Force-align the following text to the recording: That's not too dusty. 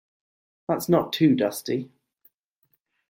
That's 0.67 0.89
not 0.89 1.13
too 1.13 1.35
dusty. 1.35 1.91